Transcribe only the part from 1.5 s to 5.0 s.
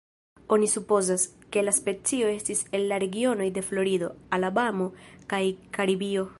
ke la specio estis el la regionoj de Florido, Alabamo